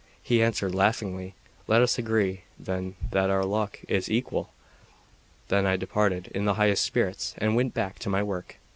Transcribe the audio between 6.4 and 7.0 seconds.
the highest